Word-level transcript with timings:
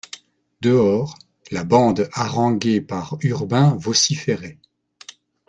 Dehors, 0.61 1.19
la 1.51 1.63
bande 1.63 2.09
haranguée 2.13 2.81
par 2.81 3.17
Urbain 3.21 3.75
vociférait. 3.79 4.57